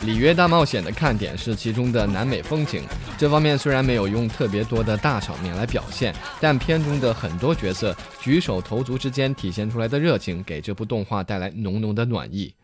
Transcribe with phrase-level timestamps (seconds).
[0.00, 2.82] 里约大冒险的看点是其中的南美风情，
[3.18, 12.54] 这方面虽然没有用特别多的大场面来表现，但片中的很多角色举手投足之间体现出来的热情，给这部动画带来浓浓的暖意。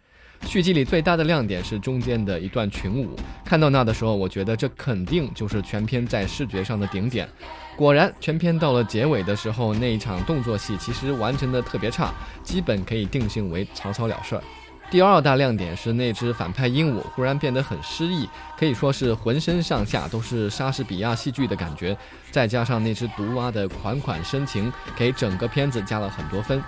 [0.47, 7.29] 续集里最大的亮点是中间的一段群舞，看到那的时候，我觉得这肯定就是全片在视觉上的顶点。
[7.77, 14.43] 果然，全片到了结尾的时候，那一场动作戏其实完成的特别差，基本可以定性为草草了事儿。
[14.91, 21.97] 第二大亮点是那只反派鹦鹉忽然变得很诗意，可以说是浑身上下都是莎士比亚戏剧的感觉。
[22.31, 26.63] 再加上那只毒蛙的款款深情，给整个片子加了很多分。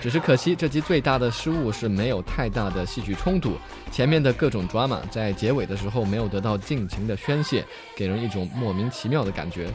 [0.00, 3.56] 只是可惜，这集最大的失误是没有太大的戏剧冲突，
[3.90, 7.64] 前面的各种 drama 在结尾的时候没有得到尽情的宣泄，
[7.96, 9.68] 给人一种莫名其妙的感觉。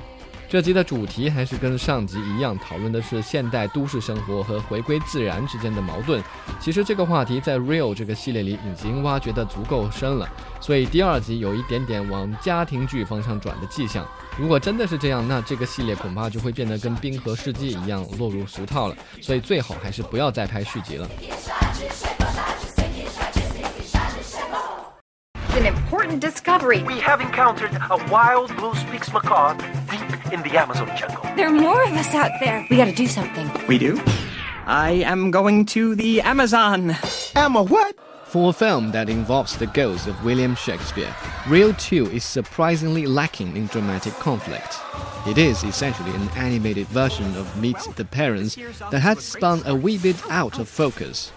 [0.54, 6.22] 这集的主题还是跟上集一样，讨论的是现代都市生活和回归自然之间的矛盾。
[6.60, 10.30] 其实这个话题在《Real》这个系列里已经挖掘的足够深了，
[10.62, 14.06] 所以第二集有一点点往家庭剧方向转的迹象。
[14.38, 18.96] 如果真的是这样，那这个系列恐怕就会变得跟《冰河世纪》一样落入俗套了。
[19.24, 21.10] 所以最好还是不要再拍续集了。
[25.64, 26.84] an important discovery.
[26.84, 29.56] We have encountered a wild blue spix macaw
[30.34, 31.22] in the Amazon jungle.
[31.36, 32.66] There are more of us out there.
[32.70, 33.50] We gotta do something.
[33.68, 34.02] We do?
[34.66, 36.96] I am going to the Amazon.
[37.36, 37.96] Emma, what?
[38.26, 41.16] For a film that involves the ghost of William Shakespeare,
[41.48, 44.80] Rio 2 is surprisingly lacking in dramatic conflict.
[45.28, 48.56] It is essentially an animated version of Meet the Parents
[48.90, 51.32] that had spun a wee bit out of focus.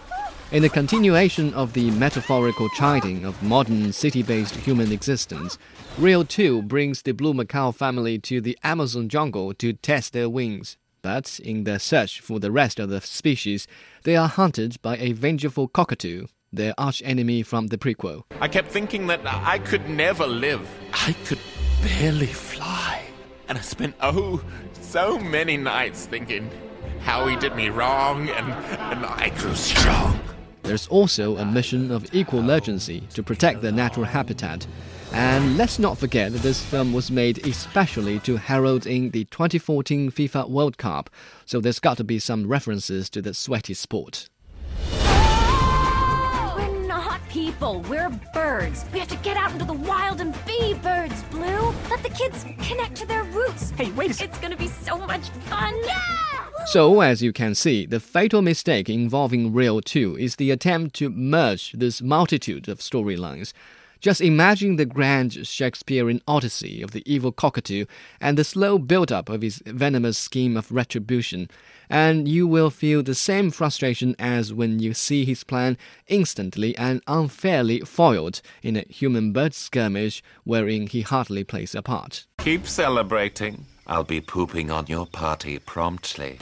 [0.52, 5.58] In the continuation of the metaphorical chiding of modern city based human existence,
[5.98, 10.76] Rio 2 brings the blue macaw family to the Amazon jungle to test their wings.
[11.02, 13.66] But in their search for the rest of the species,
[14.04, 18.22] they are hunted by a vengeful cockatoo, their arch enemy from the prequel.
[18.40, 20.66] I kept thinking that I could never live.
[20.92, 21.40] I could
[21.82, 23.02] barely fly.
[23.48, 24.44] And I spent, oh,
[24.80, 26.52] so many nights thinking
[27.00, 30.20] how he did me wrong, and, and I grew strong.
[30.66, 34.66] There's also a mission of equal urgency to protect their natural habitat.
[35.12, 40.10] And let's not forget that this film was made especially to herald in the 2014
[40.10, 41.08] FIFA World Cup,
[41.44, 44.28] so there's got to be some references to the sweaty sport.
[46.56, 48.84] We're not people, we're birds.
[48.92, 51.72] We have to get out into the wild and be birds, Blu.
[51.88, 53.70] Let the kids connect to their roots.
[53.70, 54.30] Hey, wait a second.
[54.32, 55.74] It's gonna be so much fun.
[55.84, 56.35] Yeah!
[56.66, 61.08] So, as you can see, the fatal mistake involving Rio 2 is the attempt to
[61.08, 63.52] merge this multitude of storylines.
[64.00, 67.86] Just imagine the grand Shakespearean odyssey of the evil cockatoo
[68.20, 71.48] and the slow build up of his venomous scheme of retribution,
[71.88, 75.78] and you will feel the same frustration as when you see his plan
[76.08, 82.26] instantly and unfairly foiled in a human bird skirmish wherein he hardly plays a part.
[82.38, 83.66] Keep celebrating.
[83.86, 86.38] I'll be pooping on your party promptly.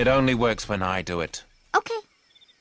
[0.00, 1.44] It only works when I do it.
[1.76, 2.00] Okay.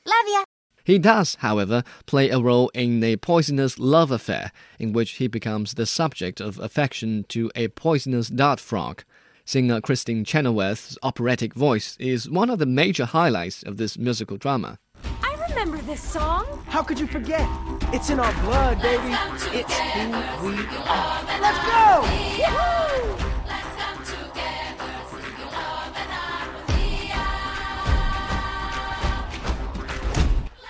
[0.06, 0.44] Love ya.
[0.84, 5.76] He does, however, play a role in a poisonous love affair in which he becomes
[5.76, 9.04] the subject of affection to a poisonous dart frog.
[9.46, 14.78] Singer Kristin Chenoweth's operatic voice is one of the major highlights of this musical drama
[15.24, 16.46] I remember this song.
[16.68, 17.48] How could you forget?
[17.94, 19.16] It's in our blood, baby.
[19.58, 21.24] It's who we are.
[21.24, 23.29] Oh, Let's go!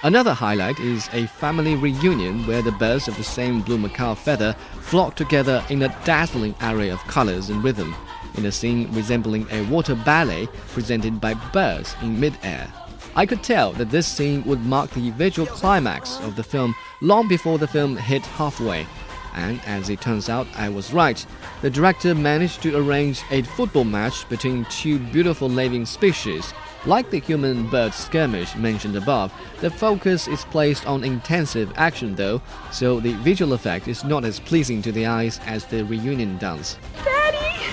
[0.01, 4.55] Another highlight is a family reunion where the birds of the same blue macaw feather
[4.79, 7.93] flock together in a dazzling array of colors and rhythm,
[8.35, 12.71] in a scene resembling a water ballet presented by birds in midair.
[13.17, 17.27] I could tell that this scene would mark the visual climax of the film long
[17.27, 18.87] before the film hit halfway.
[19.35, 21.23] And as it turns out, I was right.
[21.61, 26.53] The director managed to arrange a football match between two beautiful living species.
[26.85, 32.41] Like the human bird skirmish mentioned above, the focus is placed on intensive action though,
[32.71, 36.77] so the visual effect is not as pleasing to the eyes as the reunion does.
[37.03, 37.63] Daddy!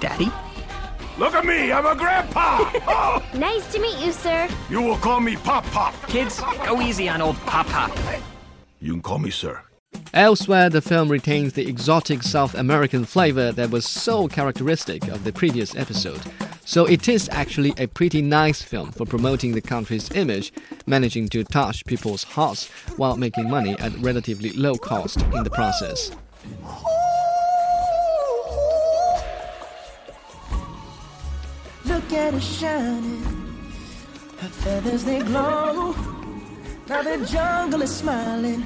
[0.00, 0.32] Daddy?
[1.18, 2.70] Look at me, I'm a grandpa!
[2.92, 3.22] Oh.
[3.34, 4.48] nice to meet you, sir.
[4.68, 5.94] You will call me Pop Pop.
[6.08, 7.96] Kids, go easy on old Pop Pop.
[8.80, 9.60] You can call me sir.
[10.12, 15.32] Elsewhere, the film retains the exotic South American flavor that was so characteristic of the
[15.32, 16.20] previous episode.
[16.70, 20.52] So it is actually a pretty nice film for promoting the country's image,
[20.86, 26.12] managing to touch people's hearts while making money at relatively low cost in the process.
[31.86, 33.24] Look at her shining,
[34.38, 35.90] her feathers they glow.
[36.88, 38.64] Now the jungle is smiling,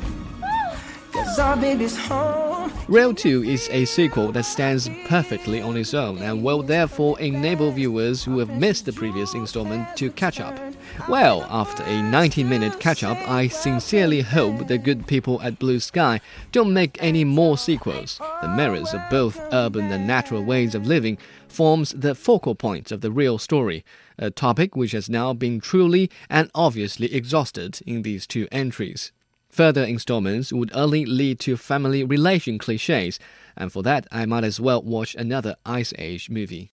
[1.10, 2.63] cause our baby's home.
[2.86, 7.72] Rio 2 is a sequel that stands perfectly on its own and will therefore enable
[7.72, 10.58] viewers who have missed the previous installment to catch up.
[11.08, 15.80] Well, after a 90 minute catch up, I sincerely hope the good people at Blue
[15.80, 16.20] Sky
[16.52, 18.20] don't make any more sequels.
[18.42, 21.16] The merits of both urban and natural ways of living
[21.48, 23.82] forms the focal point of the Rio story,
[24.18, 29.10] a topic which has now been truly and obviously exhausted in these two entries.
[29.54, 33.20] Further installments would only lead to family relation cliches,
[33.56, 36.62] and for that I might as well watch another Ice Age movie.